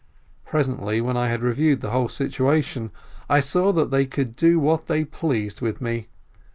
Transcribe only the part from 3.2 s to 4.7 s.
I saw that they could do